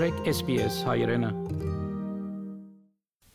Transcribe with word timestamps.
մտրեք 0.00 0.28
SPS 0.30 0.76
հայրենը 0.88 1.28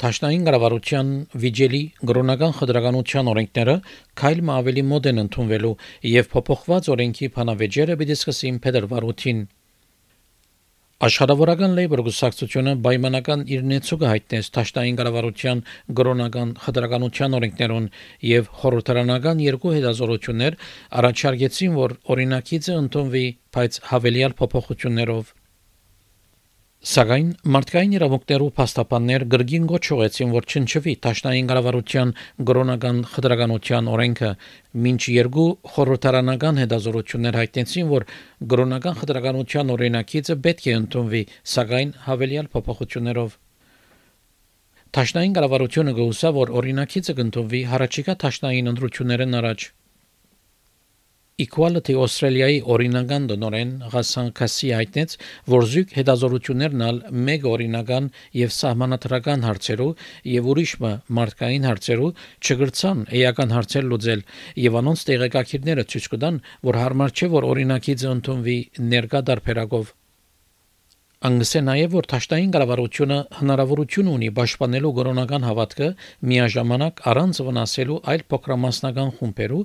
Տաշնային 0.02 0.46
կառավարության 0.48 1.12
վիճելի 1.44 1.82
գրոնական 2.10 2.56
խտրականության 2.60 3.30
օրենքները 3.34 3.76
քայլ 4.22 4.42
ավելի 4.54 4.84
մոտ 4.94 5.10
են 5.12 5.24
ընդունվելու 5.26 5.72
եւ 6.14 6.32
փոփոխված 6.32 6.90
օրենքի 6.96 7.30
փանավեճերը 7.38 8.00
պիտի 8.02 8.18
սկսին 8.18 8.58
փետրվարութին 8.66 9.46
Աշխարհավորական 11.06 11.78
լեյբր 11.78 12.04
գուսակցությունը 12.10 12.76
պայմանական 12.90 13.46
իր 13.54 13.70
նեցուկը 13.76 14.12
հայտնեց 14.16 14.52
Տաշտային 14.58 15.00
կառավարության 15.06 15.64
գրոնական 16.02 16.58
խտրականության 16.66 17.40
օրենքներուն 17.44 17.90
եւ 18.34 18.52
խորհրդարանական 18.66 19.48
երկու 19.52 19.78
հետազոտություններ 19.78 20.62
առաջարկեցին, 21.04 21.80
որ 21.86 21.98
օրինակիցը 22.16 22.78
ընդունվի, 22.82 23.26
բայց 23.54 23.82
հավելյալ 23.94 24.40
փոփոխություններով 24.40 25.36
Սակայն 26.86 27.30
մարդկային 27.50 27.94
իրավունքներու 27.98 28.48
փաստաբաններ 28.58 29.24
գրգին 29.34 29.64
գոչուեցին, 29.72 30.34
որ 30.36 30.46
չնչվի 30.46 30.92
Տաշնային 31.06 31.48
կառավարության 31.50 32.12
գրոնական 32.50 33.00
խտրականության 33.14 33.88
օրենքը, 33.94 34.30
մինչ 34.86 35.00
երկու 35.16 35.46
խորհրդարանական 35.76 36.60
հետազորություններ 36.62 37.40
հայտնեցին, 37.42 37.90
որ 37.90 38.06
գրոնական 38.54 39.00
խտրականության 39.02 39.74
օրինակիցը 39.78 40.36
պետք 40.46 40.68
է 40.70 40.76
ընդունվի, 40.82 41.24
սակայն 41.56 41.96
հավելյալ 42.06 42.52
փոփոխություններով 42.54 43.34
Տաշնային 44.96 45.34
կառավարությունը 45.40 45.96
գուսա, 45.98 46.30
որ 46.38 46.54
օրինակիցը 46.62 47.18
կընդունվի 47.18 47.64
հարաճիկա 47.74 48.14
Տաշնային 48.22 48.70
ընտրություններն 48.76 49.40
առաջ 49.42 49.66
Equality 51.44 51.94
Australia-ի 52.00 52.60
օրինական 52.72 53.26
դոնորեն 53.28 53.72
Ղասան 53.92 54.30
Քասի 54.40 54.70
հայտնեց, 54.72 55.16
որ 55.52 55.66
զույգ 55.72 55.96
հետազորություններն 55.98 56.84
ալ 56.86 57.02
մեկ 57.30 57.48
օրինական 57.52 58.08
եւ 58.40 58.54
սահմանադրական 58.58 59.44
հարցերով 59.48 60.06
եւ 60.32 60.48
ուրիշը 60.54 60.94
մարդկային 61.20 61.68
հարցերով 61.68 62.24
չգրցան 62.40 63.04
էական 63.20 63.54
հարցեր 63.58 63.92
լուծել 63.92 64.26
եւ 64.70 64.80
անոնց 64.80 65.06
տեղեկակիրները 65.12 65.88
ցույց 65.92 66.10
կտան, 66.16 66.40
որ 66.72 66.82
հարմար 66.86 67.16
չէ, 67.20 67.32
որ 67.36 67.52
օրինակիցը 67.52 68.10
ընդունվի 68.16 68.58
ներկա 68.96 69.26
դարբերակով 69.34 69.94
Անգս 71.26 71.52
է 71.58 71.60
նաև 71.66 71.94
որ 71.96 72.06
ճաշտային 72.12 72.52
կառավարությունը 72.54 73.16
հնարավորություն 73.36 74.10
ունի 74.12 74.28
պաշտպանելու 74.38 74.90
կորոնական 74.98 75.46
հավատքը 75.48 75.88
միաժամանակ 76.32 77.00
առանց 77.12 77.40
վնասելու 77.48 77.98
այլ 78.14 78.24
փոքրամասնական 78.34 79.10
խումբերու, 79.16 79.62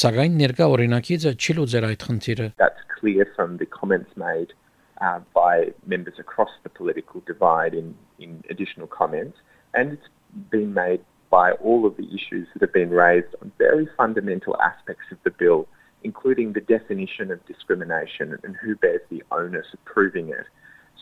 սակայն 0.00 0.36
ներկա 0.42 0.68
օրինակիցը 0.74 1.32
չի 1.38 1.56
լուծեր 1.58 1.86
այդ 1.88 2.04
խնդիրը։ 2.08 2.48
That's 2.60 2.84
clear 2.98 3.28
from 3.38 3.56
the 3.62 3.68
comments 3.78 4.12
made 4.20 4.52
uh, 5.00 5.20
by 5.32 5.72
members 5.86 6.20
across 6.20 6.52
the 6.66 6.74
political 6.80 7.24
divide 7.24 7.72
in 7.72 7.94
in 8.18 8.44
additional 8.50 8.92
comments 8.98 9.40
and 9.72 9.96
it's 9.96 10.12
been 10.52 10.74
made 10.74 11.00
by 11.30 11.52
all 11.64 11.88
of 11.88 11.96
the 11.96 12.08
issues 12.12 12.46
that 12.52 12.68
have 12.68 12.76
been 12.76 12.92
raised 12.92 13.32
on 13.40 13.56
very 13.56 13.88
fundamental 13.96 14.60
aspects 14.60 15.08
of 15.10 15.24
the 15.24 15.32
bill 15.40 15.66
including 16.04 16.52
the 16.52 16.64
definition 16.76 17.30
of 17.30 17.44
discrimination 17.46 18.38
and 18.44 18.56
who 18.56 18.76
bears 18.76 19.04
the 19.08 19.22
onus 19.32 19.66
of 19.72 19.84
proving 19.86 20.28
it. 20.28 20.46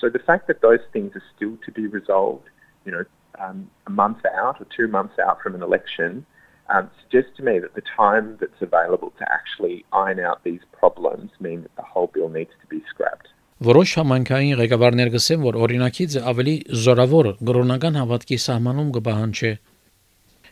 So 0.01 0.09
the 0.09 0.19
fact 0.19 0.47
that 0.49 0.61
those 0.61 0.85
things 0.93 1.17
are 1.17 1.23
still 1.35 1.57
to 1.65 1.73
be 1.73 1.87
resolved, 1.87 2.49
you 2.85 2.93
know, 2.93 3.05
um, 3.41 3.71
a 3.87 3.91
month 3.91 4.19
out 4.27 4.61
or 4.61 4.67
two 4.77 4.89
months 4.89 5.19
out 5.19 5.43
from 5.43 5.55
an 5.55 5.63
election, 5.63 6.27
um, 6.69 6.91
suggests 7.03 7.37
to 7.37 7.43
me 7.43 7.59
that 7.59 7.75
the 7.75 7.83
time 7.97 8.37
that's 8.41 8.61
available 8.61 9.13
to 9.19 9.25
actually 9.33 9.85
iron 9.93 10.21
out 10.21 10.43
these 10.45 10.61
problems 10.73 11.31
mean 11.41 11.63
that 11.63 11.75
the 11.77 11.83
whole 11.83 12.11
bill 12.13 12.29
needs 12.29 12.51
to 12.61 12.67
be 12.67 12.83
scrapped. 12.91 13.29
Որոշ 13.57 13.91
համանքային 13.97 14.59
ղեկավարներ 14.61 15.11
գսեն, 15.15 15.45
որ 15.47 15.57
օրինակիցը 15.65 16.21
ավելի 16.31 16.57
զորավոր 16.85 17.29
գրոնական 17.49 17.95
հավատքի 17.97 18.37
սահմանում 18.43 18.91
կբահանջի 18.97 19.53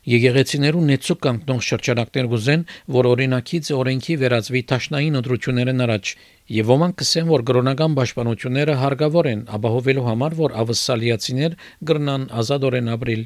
Եկեղեցիներու 0.04 0.80
նեցուկ 0.88 1.20
կանգնող 1.24 1.60
շրջանակներ 1.64 2.26
գուզեն, 2.32 2.64
որ 2.96 3.06
օրինակից 3.10 3.70
օրենքի 3.76 4.16
վերածվի 4.22 4.60
տաշնային 4.72 5.18
ընտրություններն 5.20 5.84
առաջ, 5.84 6.10
եւ 6.58 6.72
ոմանք 6.74 6.98
կսեն, 7.00 7.30
որ 7.32 7.44
գրոնական 7.48 7.96
պաշտպանությունները 8.00 8.74
հարգավոր 8.84 9.30
են, 9.32 9.46
ապահովելու 9.58 10.04
համար, 10.10 10.36
որ 10.44 10.58
ավսալիացիներ 10.64 11.56
գրնան 11.88 12.28
ազատորեն 12.44 12.92
ապրիլ։ 12.98 13.24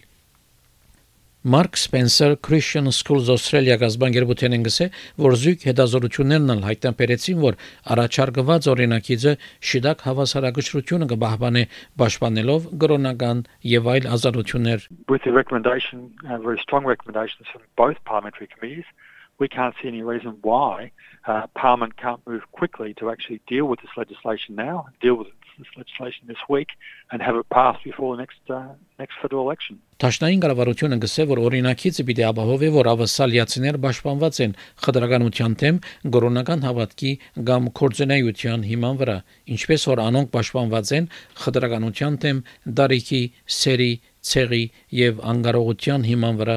Mark 1.45 1.77
Spencer 1.77 2.35
Christian 2.35 2.91
Schools 2.91 3.29
Australia 3.31 3.77
գազբանգերբութեն 3.79 4.57
ընկսե, 4.57 4.87
որ 5.23 5.35
զույգ 5.39 5.67
հետազորություններն 5.69 6.53
ալ 6.55 6.63
հայտնաբերեցին, 6.67 7.39
որ 7.45 7.59
առաջարկված 7.95 8.67
օրինակիցը 8.73 9.35
շիդակ 9.71 10.03
հավասարակշռությունը 10.09 11.09
կբահբանե 11.15 11.63
պաշտպանելով 12.03 12.67
գրոնական 12.83 13.45
եւ 13.71 13.91
այլ 13.95 14.11
ազատություններ։ 14.19 14.89
With 15.07 15.23
the 15.23 15.35
recommendation, 15.39 16.11
uh, 16.27 16.43
very 16.43 16.59
strong 16.59 16.83
recommendations 16.83 17.47
from 17.55 17.63
both 17.79 18.03
parliamentary 18.03 18.51
committees, 18.51 18.91
we 19.39 19.49
can't 19.49 19.75
see 19.81 19.89
any 19.89 20.03
reason 20.03 20.39
why 20.43 20.91
uh, 21.27 21.47
Parliament 21.55 21.97
can't 21.97 22.21
move 22.27 22.43
quickly 22.53 22.95
to 22.95 23.11
actually 23.11 23.41
deal 23.47 23.67
with 23.67 23.81
this 23.81 23.95
legislation 23.97 24.55
now, 24.55 24.87
deal 25.01 25.17
with 25.17 25.29
this 25.59 25.67
legislation 25.77 26.23
this 26.27 26.43
week, 26.49 26.69
and 27.11 27.21
have 27.21 27.37
it 27.37 27.49
passed 27.51 27.83
before 27.85 28.17
the 28.17 28.21
next 28.23 28.43
uh, 28.49 28.75
next 28.99 29.15
federal 29.23 29.43
election. 29.47 29.79
Տաշնային 29.99 30.43
կառավարությունը 30.43 30.97
գսե 31.03 31.25
որ 31.31 31.41
օրինակիցը 31.49 32.05
պիտի 32.09 32.25
ապահովի 32.29 32.69
որ 32.77 32.91
ավասալիացիներ 32.93 33.79
պաշտպանված 33.85 34.39
են 34.45 34.53
խտրականության 34.85 35.57
թեմ 35.63 35.81
գորոնական 36.17 36.63
հավատքի 36.69 37.13
կամ 37.51 37.67
կորձենայության 37.81 38.67
հիման 38.71 39.01
վրա 39.03 39.19
ինչպես 39.59 39.89
որ 39.91 40.05
անոնք 40.07 40.33
պաշտպանված 40.39 40.95
են 40.99 41.11
խտրականության 41.43 42.21
թեմ 42.23 42.43
դարիքի 42.79 43.23
սերի 43.59 43.93
ցեղի 44.29 44.65
եւ 45.03 45.23
անկարողության 45.35 46.11
հիման 46.13 46.43
վրա 46.43 46.57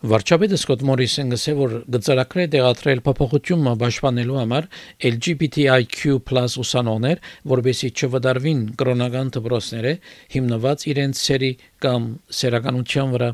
Վարչապետը 0.00 0.56
Սկոտ 0.56 0.82
Մորիսեն 0.88 1.32
գսե 1.34 1.52
որ 1.58 1.72
գծարակրե 1.92 2.44
դեղատրել 2.54 3.02
փոփոխությունը 3.08 3.74
պաշտպանելու 3.82 4.38
համար 4.38 4.68
LGBTIQ+ 5.10 6.14
ուսանողներ, 6.62 7.20
որբեսի 7.52 7.90
չվդարվին 8.00 8.62
կրոնական 8.80 9.32
դպրոցները 9.36 9.92
հիմնված 10.36 10.86
իրենց 10.94 11.20
սերի 11.26 11.52
կամ 11.84 12.08
սերականության 12.40 13.14
վրա 13.18 13.30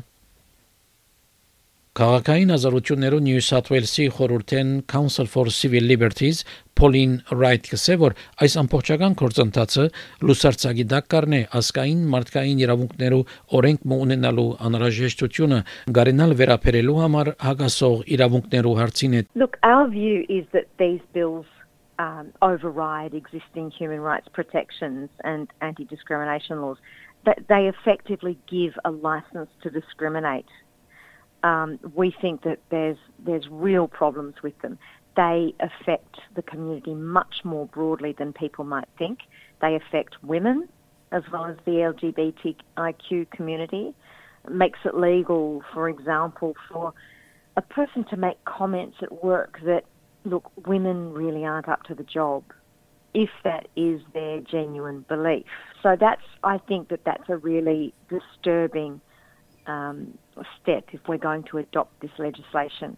Քաղաքային 1.97 2.53
ազատություններու 2.53 3.19
Նյու 3.25 3.39
Սաթ 3.41 3.69
Ուելսի 3.71 4.03
խորհրդեն 4.13 4.73
Council 4.91 5.29
for 5.33 5.49
Civil 5.49 5.87
Liberties 5.89 6.43
Pauline 6.77 7.23
Wright 7.33 7.65
կսե 7.71 7.95
որ 8.03 8.13
այս 8.45 8.55
ամբողջական 8.61 9.15
գործընթացը 9.17 9.85
լուսարցակի 10.29 10.85
դակ 10.91 11.07
կառնե 11.13 11.39
ասկային 11.57 12.03
մարդկային 12.13 12.61
իրավունքներու 12.65 13.23
օրենք 13.59 13.87
ունենալու 13.97 14.45
անհրաժեշտությունը 14.69 15.59
գարենալ 15.97 16.35
վերապերելու 16.43 16.99
համար 17.01 17.33
հագասող 17.47 18.05
իրավունքներու 18.17 18.75
հարցին 18.81 19.17
է 19.17 19.23
Look 19.45 19.57
our 19.65 19.89
view 19.89 20.21
is 20.29 20.45
that 20.53 20.69
these 20.77 21.01
bills 21.17 21.49
um, 21.97 22.29
override 22.45 23.17
existing 23.17 23.73
human 23.73 24.05
rights 24.05 24.29
protections 24.37 25.09
and 25.23 25.49
anti-discrimination 25.61 26.61
laws. 26.61 26.77
That 27.25 27.39
they 27.49 27.65
effectively 27.73 28.37
give 28.47 28.77
a 28.85 28.91
license 28.91 29.49
to 29.63 29.69
discriminate 29.69 30.45
um, 31.43 31.79
we 31.95 32.13
think 32.21 32.43
that 32.43 32.59
there's 32.69 32.97
there's 33.25 33.47
real 33.49 33.87
problems 33.87 34.35
with 34.43 34.59
them. 34.61 34.77
They 35.15 35.53
affect 35.59 36.17
the 36.35 36.41
community 36.41 36.93
much 36.93 37.43
more 37.43 37.65
broadly 37.65 38.13
than 38.17 38.33
people 38.33 38.65
might 38.65 38.87
think. 38.97 39.19
They 39.61 39.75
affect 39.75 40.23
women 40.23 40.69
as 41.11 41.23
well 41.31 41.45
as 41.45 41.57
the 41.65 41.71
LGBTIQ 41.71 43.31
community. 43.31 43.93
It 44.45 44.51
makes 44.51 44.79
it 44.85 44.95
legal, 44.95 45.63
for 45.73 45.89
example, 45.89 46.55
for 46.71 46.93
a 47.55 47.61
person 47.61 48.03
to 48.09 48.17
make 48.17 48.43
comments 48.45 48.97
at 49.01 49.23
work 49.23 49.59
that 49.65 49.85
look, 50.25 50.51
women 50.67 51.13
really 51.13 51.45
aren't 51.45 51.67
up 51.67 51.83
to 51.83 51.95
the 51.95 52.03
job 52.03 52.43
if 53.13 53.29
that 53.43 53.67
is 53.75 54.01
their 54.13 54.41
genuine 54.41 55.05
belief. 55.07 55.45
So 55.81 55.95
that's, 55.99 56.21
I 56.43 56.59
think 56.59 56.89
that 56.89 56.99
that's 57.05 57.27
a 57.29 57.37
really 57.37 57.93
disturbing 58.09 59.01
um, 59.65 60.17
step 60.61 60.85
if 60.91 61.01
we're 61.07 61.17
going 61.17 61.43
to 61.43 61.57
adopt 61.57 61.99
this 62.01 62.11
legislation. 62.17 62.97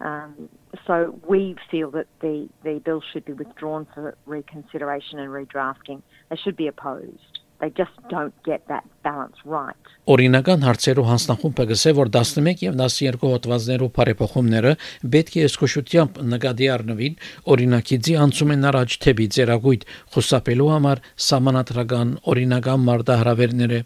Um, 0.00 0.48
so 0.86 1.18
we 1.28 1.56
feel 1.70 1.90
that 1.90 2.06
the, 2.20 2.48
the 2.64 2.80
bill 2.84 3.02
should 3.12 3.24
be 3.24 3.32
withdrawn 3.32 3.86
for 3.94 4.16
reconsideration 4.26 5.18
and 5.18 5.30
redrafting. 5.30 6.02
They 6.30 6.36
should 6.36 6.56
be 6.56 6.68
opposed. 6.68 7.40
They 7.60 7.68
just 7.68 7.92
don't 8.08 8.32
get 8.42 8.66
that 8.72 8.84
balance 9.04 9.36
right. 9.44 9.76
Օրինական 10.08 10.62
հարցերու 10.64 11.04
հանձնախումբը 11.10 11.66
գսե 11.70 11.92
որ 11.98 12.10
11 12.16 12.62
եւ 12.64 12.78
12 12.80 13.26
հոդվածներու 13.34 13.90
բարեփոխումները 13.98 14.72
պետք 15.14 15.36
է 15.36 15.44
զգուշությամբ 15.52 16.20
նկատի 16.32 16.70
առնվին 16.76 17.20
օրինակիցի 17.54 18.16
անցումեն 18.24 18.66
առաջ 18.72 18.96
թեպի 19.04 19.26
ծերագույթ 19.36 19.86
խուսափելու 20.16 20.72
համար 20.72 21.04
համանատրական 21.28 22.16
օրինական 22.32 22.86
մարտահրավերները 22.88 23.84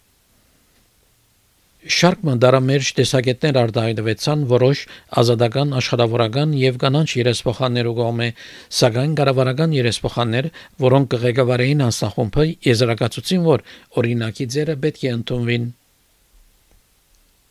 Շարք 1.85 2.21
մանդարամերջ 2.25 2.91
տեսակետներ 2.97 3.57
արտահայտվեցան 3.61 4.45
որոշ 4.49 4.85
ազատական 5.21 5.75
աշխատավորական 5.81 6.55
եւ 6.57 6.79
կանանչ 6.81 7.11
երեսփոխաններու 7.19 7.95
կողմէ, 8.01 8.31
սակայն 8.79 9.13
կառավարական 9.21 9.77
երեսփոխաններ, 9.77 10.51
որոնք 10.89 11.13
կղեկավարեին 11.19 11.87
անսախումբը, 11.91 12.51
եզրակացուցին, 12.73 13.47
որ 13.53 13.69
օրինակի 14.01 14.51
ձերը 14.57 14.81
պետք 14.87 15.05
է 15.05 15.17
ընդունվին 15.21 15.73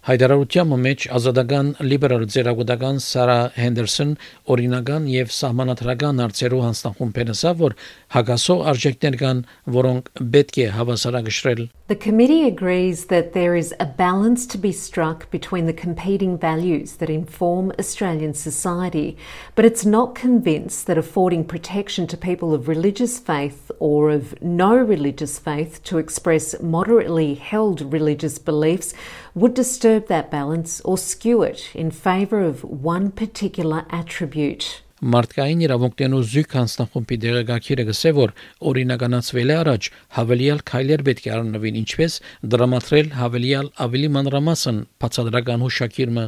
Հայդարարության 0.09 0.71
մեջ 0.81 1.03
ազատական 1.13 1.67
լիբերալ 1.85 2.23
ձերագուտական 2.33 3.01
Սարա 3.05 3.37
Հենդերսոն 3.61 4.15
օրինական 4.55 5.09
եւ 5.13 5.35
սահմանադրական 5.37 6.23
արծերու 6.25 6.63
հանձնախումբեն 6.65 7.33
ասա 7.35 7.53
որ 7.59 7.75
հագասող 8.17 8.63
արժեքներ 8.73 9.19
կան 9.21 9.43
որոնք 9.77 10.09
պետք 10.39 10.63
է 10.65 10.71
հավասարակշռել 10.79 11.69
The 11.89 11.97
committee 11.97 12.47
agrees 12.47 13.07
that 13.07 13.33
there 13.33 13.55
is 13.57 13.75
a 13.81 13.87
balance 13.87 14.47
to 14.49 14.59
be 14.59 14.73
struck 14.73 15.31
between 15.31 15.65
the 15.65 15.73
competing 15.73 16.37
values 16.37 16.97
that 16.97 17.09
inform 17.09 17.73
Australian 17.79 18.35
society, 18.35 19.17
but 19.55 19.65
it's 19.65 19.87
not 19.87 20.15
convinced 20.15 20.87
that 20.87 20.99
affording 20.99 21.45
protection 21.45 22.07
to 22.09 22.19
people 22.19 22.53
of 22.53 22.69
religious 22.69 23.19
faith 23.19 23.71
or 23.79 24.11
of 24.11 24.35
no 24.43 24.77
religious 24.77 25.39
faith 25.39 25.83
to 25.85 25.97
express 25.97 26.61
moderately 26.61 27.33
held 27.37 27.91
religious 27.91 28.39
beliefs 28.39 28.93
would 29.35 29.55
disturb 29.55 29.92
that 30.00 30.32
balance 30.32 30.82
or 30.86 30.98
skew 30.98 31.44
it 31.44 31.70
in 31.74 31.92
favour 31.92 32.42
of 32.42 32.64
one 32.64 33.12
particular 33.12 33.86
attribute. 33.90 34.66
Մարդկային 35.04 35.64
իրավունքներն 35.66 36.14
ու 36.16 36.22
զույգ 36.32 36.54
հանձնախումբի 36.58 37.16
դեղեկագիրը 37.24 37.86
գսե 37.90 38.12
որ 38.20 38.32
օրինականացվել 38.70 39.50
է 39.52 39.58
առաջ 39.64 39.90
հավելյալ 40.18 40.62
քայլեր 40.72 41.04
պետք 41.10 41.28
է 41.28 41.34
առնվին 41.38 41.80
ինչպես 41.82 42.16
դրամատրել 42.54 43.12
հավելյալ 43.20 43.68
ավելի 43.88 44.10
մանրամասն 44.18 44.80
բացադրական 45.04 45.68
հուշակիրը 45.68 46.26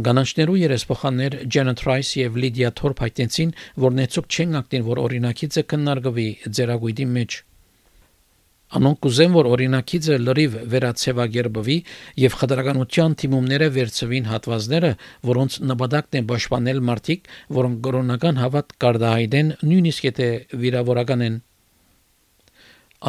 Գանանչներու 0.00 0.60
երեսփոխաններ 0.60 1.34
Janet 1.54 1.80
Rice 1.84 2.14
եւ 2.20 2.36
Lydia 2.40 2.70
Thorpe 2.72 3.02
հայտնեցին, 3.04 3.50
որ 3.84 3.96
նեցուկ 3.98 4.28
չեն 4.30 4.58
ակտին, 4.60 4.84
որ 4.86 5.00
օրինակիցը 5.02 5.64
քննարկվի 5.72 6.28
ձերագույդի 6.56 7.06
մեջ։ 7.16 7.36
Անոնք 8.70 8.98
կուզեն, 9.02 9.32
որ 9.34 9.46
օրինակիցը 9.50 10.16
լրիվ 10.22 10.52
վերացեվագերբվի 10.70 11.76
եւ 12.22 12.34
խտրականության 12.38 13.14
թիմումները 13.22 13.66
վերցվին 13.76 14.28
հատվածները, 14.30 14.90
որոնց 15.30 15.56
նպատակն 15.70 16.18
է 16.20 16.22
պաշտպանել 16.30 16.82
մարդիկ, 16.90 17.30
որոնք 17.58 17.80
կորոնական 17.86 18.38
հավատ 18.44 18.74
կարդահայտեն, 18.84 19.50
նույնիսկ 19.66 20.06
եթե 20.06 20.28
վիրավորական 20.62 21.24
են։ 21.26 21.40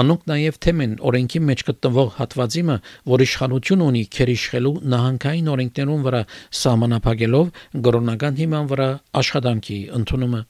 Անոնք 0.02 0.22
նաև 0.32 0.58
թեմեն 0.66 0.92
օրենքի 1.12 1.40
մեջ 1.46 1.64
գտնվող 1.68 2.10
հատվածիմը, 2.18 2.78
որ 3.12 3.24
իշխանություն 3.28 3.84
ունի 3.86 4.04
քերիշխելու 4.18 4.74
նահանգային 4.94 5.52
օրենքներուն 5.52 6.06
վրա 6.08 6.22
սահմանափակելով 6.62 7.54
կորոնական 7.90 8.42
հիման 8.42 8.72
վրա 8.72 8.90
աշխատանքի 9.22 9.80
ընդունումը։ 10.00 10.42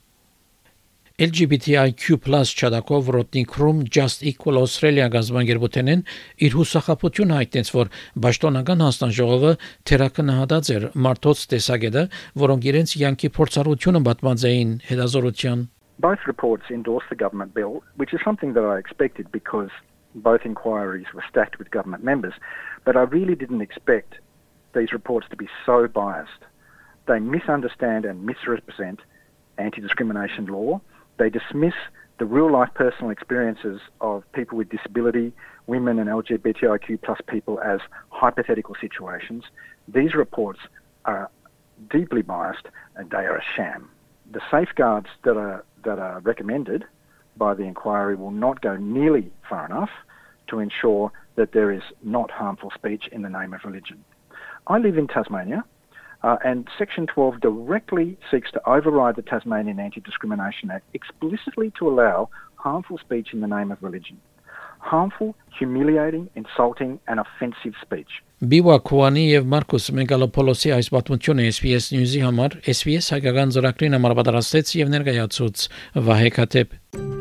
LGBTIQ+ 1.22 2.18
չադակով 2.58 3.10
Ռոտնիկրում 3.14 3.82
Just 3.96 4.24
Equal 4.26 4.58
Australia 4.58 5.06
գազբանգերբութենեն 5.14 6.02
իր 6.48 6.56
հուսախապություն 6.58 7.34
հայտնեց, 7.36 7.70
որ 7.76 7.92
Պաշտոնական 8.26 8.82
հանձնաժողովը 8.82 9.52
թերակնահատած 9.92 10.72
էր 10.76 10.88
մարդոց 11.06 11.44
տեսակետը, 11.54 12.04
որոնք 12.42 12.68
իրենց 12.72 12.96
յանքի 13.04 13.32
փորձառությունը 13.38 14.02
պատմած 14.10 14.48
էին 14.50 14.74
հետազորության 14.90 15.64
Both 16.02 16.26
reports 16.26 16.74
endorse 16.74 17.06
the 17.14 17.22
government 17.22 17.54
bill, 17.54 17.84
which 18.02 18.16
is 18.18 18.26
something 18.26 18.58
that 18.58 18.66
I 18.66 18.82
expected 18.82 19.32
because 19.32 19.70
both 20.16 20.42
inquiries 20.44 21.14
were 21.14 21.26
stacked 21.30 21.60
with 21.60 21.70
government 21.70 22.04
members, 22.04 22.34
but 22.84 22.98
I 22.98 23.06
really 23.06 23.36
didn't 23.36 23.62
expect 23.62 24.16
these 24.74 24.92
reports 24.92 25.28
to 25.30 25.38
be 25.38 25.50
so 25.68 25.88
biased. 25.88 26.50
They 27.06 27.20
misunderstand 27.20 28.06
and 28.06 28.26
misrepresent 28.26 29.02
anti 29.60 29.82
discrimination 29.82 30.48
law 30.48 30.82
they 31.18 31.30
dismiss 31.30 31.74
the 32.20 32.26
real 32.26 32.52
life 32.52 32.70
personal 32.76 33.10
experiences 33.10 33.82
of 34.00 34.24
people 34.34 34.58
with 34.58 34.70
disability, 34.70 35.34
women 35.68 35.98
and 35.98 36.10
LGBTIQ 36.10 37.02
plus 37.02 37.20
people 37.28 37.60
as 37.62 37.80
hypothetical 38.10 38.76
situations. 38.80 39.44
These 39.88 40.14
reports 40.14 40.60
are 41.06 41.30
deeply 41.90 42.22
biased 42.22 42.68
and 42.96 43.10
they 43.10 43.18
are 43.18 43.38
a 43.38 43.44
sham. 43.56 43.90
The 44.32 44.42
safeguards 44.52 45.08
that 45.24 45.36
are, 45.36 45.66
that 45.84 46.00
are 46.00 46.20
recommended 46.20 46.86
by 47.38 47.56
the 47.56 47.64
inquiry 47.64 48.16
will 48.16 48.32
not 48.32 48.62
go 48.62 48.76
nearly 48.76 49.32
far 49.50 49.66
enough 49.66 49.90
to 50.50 50.60
ensure 50.60 51.12
that 51.36 51.54
there 51.54 51.72
is 51.72 51.82
not 52.04 52.30
harmful 52.30 52.72
speech 52.76 53.06
in 53.12 53.22
the 53.24 53.30
name 53.30 53.54
of 53.54 53.62
religion. 53.66 54.04
I 54.68 54.78
live 54.78 54.98
in 54.98 55.08
Tasmania, 55.08 55.64
uh, 56.23 56.37
and 56.45 56.69
Section 56.79 57.07
12 57.07 57.41
directly 57.41 58.19
seeks 58.31 58.51
to 58.53 58.61
override 58.69 59.17
the 59.17 59.23
Tasmanian 59.23 59.79
Anti 59.79 60.01
Discrimination 60.01 60.71
Act 60.71 60.85
explicitly 60.95 61.73
to 61.79 61.89
allow 61.89 62.29
harmful 62.57 62.99
speech 62.99 63.29
in 63.33 63.41
the 63.41 63.47
name 63.47 63.71
of 63.71 63.79
religion. 63.83 64.21
Harmful, 64.79 65.35
humiliating, 65.59 66.29
insulting, 66.35 67.01
and 67.09 67.21
offensive 67.21 67.75
speech. 67.83 68.23
Բիվա 68.45 68.75
Քուանի 68.85 69.23
եւ 69.31 69.47
Մարկոս 69.49 69.87
Մեգալոպոլոսի 69.97 70.75
այս 70.77 70.91
պատմությունը 70.93 71.47
SPS 71.55 71.89
News-ի 71.97 72.21
համար 72.27 72.59
SPS 72.75 73.09
հայկական 73.17 73.57
ծրագրին 73.57 73.97
համար 73.97 74.17
պատրաստեց 74.21 74.75
եւ 74.83 74.93
ներկայացուց 74.97 75.71
Վահե 76.11 76.35
Քաթեփ 76.37 77.20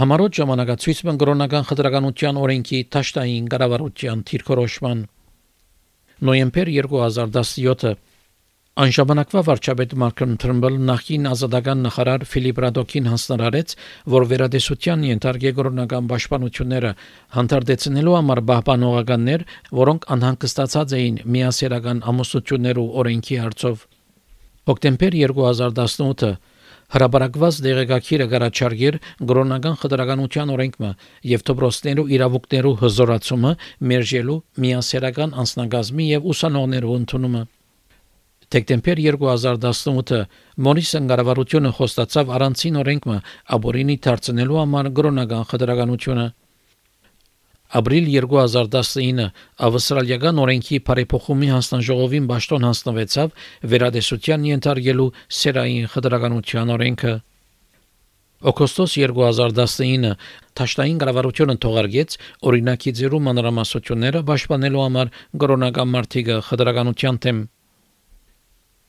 Համարոտ 0.00 0.36
ժամանակացույցը 0.38 1.12
կրոնական 1.20 1.64
խտրականության 1.68 2.38
օրենքի 2.40 2.78
ճաշտային 2.94 3.48
կառավարության 3.52 4.20
թիրքորոշման 4.30 5.02
նոյեմբեր 6.28 6.70
2017-ը 6.76 7.90
Անժամանակվա 8.80 9.42
վարչապետ 9.48 9.92
Մարկրոն 10.00 10.38
Թրմբլ 10.40 10.78
նախին 10.88 11.28
ազատական 11.34 11.82
նախարար 11.84 12.24
Ֆիլիպ 12.30 12.60
Ռադոկին 12.64 13.10
հանձնարարեց, 13.10 13.74
որ 14.14 14.26
վերադեսության 14.30 15.04
ենթարկե 15.10 15.52
կրոնական 15.58 16.08
պաշտպանությունները 16.12 16.92
հանդարտեցնելու 17.36 18.14
համար 18.16 18.42
պահպանողականներ, 18.50 19.44
որոնք 19.80 20.06
անհանգստացած 20.16 20.94
էին 21.00 21.20
միասերական 21.36 22.00
ամուսնություններու 22.14 22.86
օրենքի 23.04 23.40
հարցով։ 23.44 23.84
Հոկտեմբեր 24.70 25.18
2018-ը 25.26 26.32
Հրաբարակված 26.90 27.60
դեղեկագիրը 27.66 28.26
գարաչարգեր 28.32 28.96
գրոնական 29.30 29.78
խտրականության 29.82 30.52
օրենքը 30.56 30.90
եւ 31.32 31.46
դոբրոստներու 31.50 32.08
իրավունքներու 32.16 32.74
հզորացումը 32.82 33.54
մերժելու 33.92 34.42
միասերական 34.64 35.38
անձնագազմի 35.44 36.10
եւ 36.10 36.28
ուսանողներու 36.34 36.98
ընդունումը 37.00 37.42
Դեկտեմբեր 38.50 39.00
2018-ը 39.06 40.16
Մորիսոն 40.66 41.04
կառավարությունը 41.10 41.70
խոստացավ 41.76 42.30
առանցին 42.34 42.78
օրենքը 42.80 43.18
աբորինի 43.56 43.96
դարձնելու 44.06 44.58
համար 44.60 44.88
գրոնական 44.96 45.44
խտրականությունը 45.52 46.24
Ապրիլ 47.70 48.06
2019 48.10 49.26
ավստրալիական 49.66 50.38
օրենքի 50.42 50.78
բարեփոխումի 50.88 51.50
հանձնաժողովին 51.54 52.24
ճաշտոն 52.30 52.66
հանձնվեցավ 52.66 53.34
վերադեսության 53.74 54.46
ենթարկելու 54.50 55.06
սերային 55.40 55.86
խտրականության 55.92 56.72
օրենքը 56.74 57.12
Օգոստոս 58.50 58.96
2019 59.04 60.12
Թաշտային 60.56 61.00
կառավարությունը 61.04 61.56
թողարկեց 61.62 62.18
օրինակի 62.50 62.92
ձերու 63.00 63.22
մանրամասությունները 63.28 64.22
պաշտպանելու 64.30 64.84
համար 64.86 65.10
կորոնական 65.44 65.90
մարտիկը 65.94 66.38
խտրականության 66.48 67.20
թեմ 67.26 67.42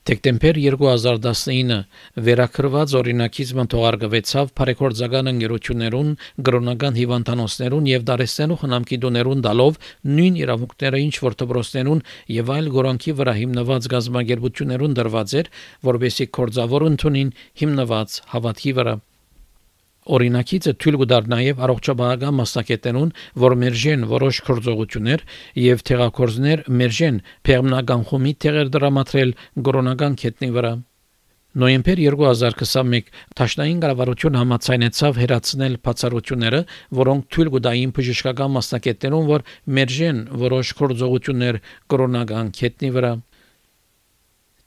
Դեկտեմբեր 0.02 0.56
2019 0.58 1.74
վերակրված 2.26 2.94
օրինակից 3.00 3.50
մտողարգվեցավ 3.58 4.48
բարեգործական 4.58 5.30
ընկերություններուն, 5.32 6.08
գրոնական 6.48 6.98
հիվանդանոցներուն 6.98 7.86
եւ 7.90 8.08
դարեստենու 8.08 8.56
խնամքի 8.64 8.98
դոներուն 9.04 9.44
դալով 9.46 9.78
նույն 10.16 10.40
իրավունքները 10.42 11.02
ինչ 11.04 11.14
որ 11.28 11.38
դպրոցներուն 11.44 12.02
եւ 12.40 12.52
այլ 12.56 12.72
գորանքի 12.78 13.16
վրա 13.22 13.36
հիմնված 13.38 13.88
գազམ་ագերբություններուն 13.94 14.98
դրված 14.98 15.38
էր, 15.38 15.54
որբեսի 15.92 16.28
կորձավոր 16.42 16.88
ընդունին 16.90 17.32
հիմնված 17.62 18.20
հավատքի 18.34 18.76
վրա 18.82 18.98
Օրինակիցը 20.02 20.72
թույլ 20.82 20.96
կդար 21.02 21.26
նաև 21.30 21.60
առողջապահական 21.62 22.34
մասնակետերուն, 22.40 23.10
որ 23.38 23.54
մերժեն 23.62 24.06
որոշ 24.10 24.40
կորձողություններ 24.48 25.20
եւ 25.62 25.84
թեղակորձներ 25.90 26.64
մերժեն 26.82 27.20
պերմնական 27.46 28.02
խումի 28.10 28.32
տեղեր 28.42 28.72
դրամատրել 28.74 29.36
կորոնական 29.68 30.18
քետնի 30.22 30.50
վրա։ 30.58 30.72
Նոյեմբեր 31.62 31.98
2021 32.02 33.10
Տաշնային 33.38 33.80
կառավարությունը 33.84 34.40
համաձայնեցավ 34.42 35.18
հերացնել 35.22 35.74
բացառությունները, 35.86 36.60
որոնք 36.98 37.26
թույլ 37.36 37.50
կտային 37.56 37.92
բժշկական 37.98 38.54
մասնակիցներուն, 38.56 39.26
որ 39.30 39.44
մերժեն 39.78 40.22
որոշ 40.42 40.72
կորձողություններ 40.80 41.60
կորոնական 41.92 42.54
քետնի 42.56 42.94
վրա։ 42.96 43.12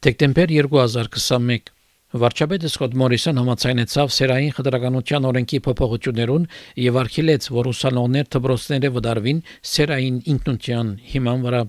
Դեկտեմբեր 0.05 0.53
2021 0.61 1.74
Վարչապետը 2.15 2.69
Սկոտ 2.71 2.93
Մորիսոն 2.95 3.39
համաձայնեցավ 3.41 4.11
սերային 4.15 4.53
խտրականության 4.55 5.25
օրենքի 5.27 5.57
փոփոխություններուն 5.65 6.43
եւ 6.79 6.99
արգելեց, 7.01 7.47
որ 7.51 7.67
ուսանողներ 7.71 8.29
դպրոցները 8.35 8.91
վդարվին 8.95 9.41
սերային 9.71 10.19
ինքնության 10.33 10.93
հիման 11.11 11.43
վրա։ 11.45 11.61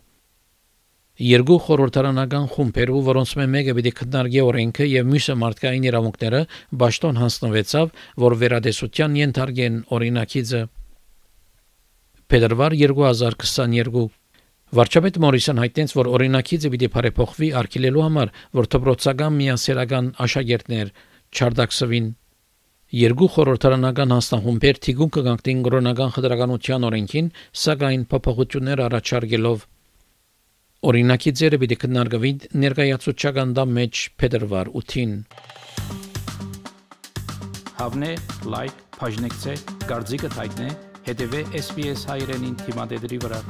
Երկու 1.27 1.57
խորհրդարանական 1.67 2.47
խումբերու, 2.53 3.01
որոնց 3.09 3.33
մեկը 3.57 3.75
պիտի 3.79 3.93
քննարկի 3.99 4.43
օրենքը 4.47 4.87
եւ 4.93 5.11
մյուսը 5.11 5.37
մարդկային 5.43 5.89
իրավունքները, 5.91 6.43
ճաշտոն 6.85 7.21
հանձնվեցավ, 7.23 7.95
որ 8.27 8.37
վերադեսության 8.45 9.17
ենթարկեն 9.23 9.81
օրինակիցը։ 9.97 10.63
Փետրվար 12.27 12.79
2022 12.85 14.07
Վարչապետ 14.75 15.19
Մորիսոն 15.23 15.61
հայտնեց, 15.63 15.93
որ 15.95 16.09
օրինակիցը 16.11 16.69
պիտի 16.73 16.87
բարեփոխվի 16.91 17.49
արկելելու 17.61 18.01
համար, 18.03 18.31
որ 18.59 18.67
դպրոցական 18.75 19.37
միասերական 19.37 20.09
աշակերտներ 20.25 20.89
չարդակսվին 21.31 22.09
Երկու 22.97 23.29
խորհրդարանական 23.37 24.15
հաստահումբեր 24.15 24.81
թիգուն 24.87 25.13
կգանքտին 25.15 25.63
կրոնական 25.67 26.11
խտրականության 26.17 26.87
օրենքին, 26.87 27.31
սակայն 27.63 28.03
փոփոխություններ 28.11 28.83
առաջարկելով 28.87 29.65
օրինակի 30.91 31.33
ձերը 31.41 31.63
պիտի 31.63 31.79
քննարկվի 31.87 32.33
ներկայացուցչական 32.67 33.55
դամ 33.59 33.73
մեջ 33.79 34.03
փետրվար 34.23 34.73
8-ին 34.83 35.17
Հավնե 37.79 38.13
լայք 38.55 38.85
բաժնեկցե 38.99 39.57
դարձիկը 39.87 40.35
թայտնե 40.37 40.69
հետեւե 41.07 41.43
SPS 41.63 42.07
հայրենին 42.11 42.61
թիմադեդի 42.67 43.25
վրա 43.27 43.43